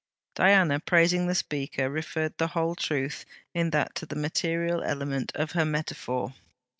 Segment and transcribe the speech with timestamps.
[0.33, 5.51] Diana, praising the speaker, referred the whole truth in that to the material element of
[5.51, 6.33] her metaphor.